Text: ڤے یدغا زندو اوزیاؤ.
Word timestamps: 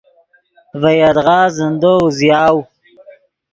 ڤے 0.81 0.91
یدغا 1.01 1.39
زندو 1.57 1.93
اوزیاؤ. 2.01 2.57